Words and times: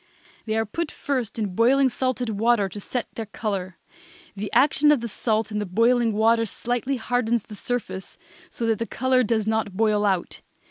They 0.47 0.55
are 0.57 0.65
put 0.65 0.89
first 0.89 1.37
in 1.37 1.53
boiling 1.53 1.87
salted 1.87 2.31
water 2.31 2.67
to 2.67 2.79
set 2.79 3.05
their 3.13 3.27
color. 3.27 3.77
The 4.35 4.51
action 4.51 4.91
of 4.91 4.99
the 4.99 5.07
salt 5.07 5.51
in 5.51 5.59
the 5.59 5.65
boiling 5.67 6.11
water 6.13 6.47
slightly 6.47 6.95
hardens 6.97 7.43
the 7.43 7.53
surface 7.55 8.17
so 8.49 8.65
that 8.65 8.79
the 8.79 8.87
color 8.87 9.21
does 9.21 9.45
not 9.45 9.77
boil 9.77 10.03
out. 10.03 10.41